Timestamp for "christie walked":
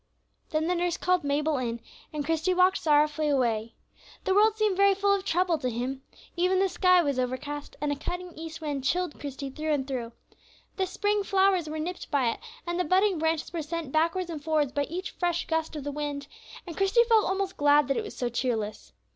2.25-2.79